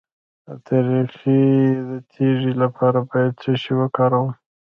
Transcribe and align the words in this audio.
د 0.45 0.47
تریخي 0.67 1.43
د 1.89 1.91
تیږې 2.11 2.53
لپاره 2.61 2.99
باید 3.09 3.33
څه 3.41 3.51
شی 3.61 3.73
وکاروم؟ 3.79 4.29